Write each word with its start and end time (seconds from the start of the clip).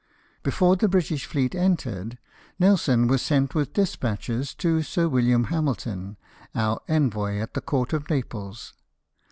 Before 0.41 0.75
the 0.75 0.89
British 0.89 1.27
fleet 1.27 1.53
entered. 1.53 2.17
Nelson 2.57 3.05
was 3.05 3.21
sent 3.21 3.53
with 3.53 3.73
despatches 3.73 4.55
to 4.55 4.81
Sir 4.81 5.07
William 5.07 5.43
Hamilton, 5.53 6.17
our 6.55 6.81
envoy 6.87 7.41
to 7.45 7.49
the 7.53 7.61
court 7.61 7.93
of 7.93 8.09
Naples. 8.09 8.73